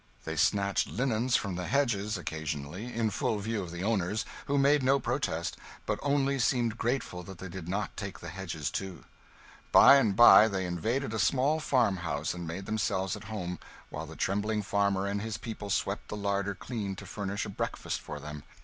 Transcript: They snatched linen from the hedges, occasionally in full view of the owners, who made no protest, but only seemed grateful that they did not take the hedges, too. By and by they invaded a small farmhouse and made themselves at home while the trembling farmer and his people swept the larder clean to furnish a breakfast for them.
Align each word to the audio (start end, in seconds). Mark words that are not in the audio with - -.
They 0.25 0.35
snatched 0.35 0.87
linen 0.87 1.29
from 1.29 1.55
the 1.57 1.67
hedges, 1.67 2.17
occasionally 2.17 2.91
in 2.91 3.11
full 3.11 3.37
view 3.37 3.61
of 3.61 3.69
the 3.69 3.83
owners, 3.83 4.25
who 4.47 4.57
made 4.57 4.81
no 4.81 4.97
protest, 4.99 5.57
but 5.85 5.99
only 6.01 6.39
seemed 6.39 6.75
grateful 6.79 7.21
that 7.21 7.37
they 7.37 7.47
did 7.47 7.69
not 7.69 7.95
take 7.95 8.17
the 8.17 8.29
hedges, 8.29 8.71
too. 8.71 9.03
By 9.71 9.97
and 9.97 10.15
by 10.15 10.47
they 10.47 10.65
invaded 10.65 11.13
a 11.13 11.19
small 11.19 11.59
farmhouse 11.59 12.33
and 12.33 12.47
made 12.47 12.65
themselves 12.65 13.15
at 13.15 13.25
home 13.25 13.59
while 13.91 14.07
the 14.07 14.15
trembling 14.15 14.63
farmer 14.63 15.05
and 15.05 15.21
his 15.21 15.37
people 15.37 15.69
swept 15.69 16.07
the 16.07 16.17
larder 16.17 16.55
clean 16.55 16.95
to 16.95 17.05
furnish 17.05 17.45
a 17.45 17.49
breakfast 17.49 18.01
for 18.01 18.19
them. 18.19 18.41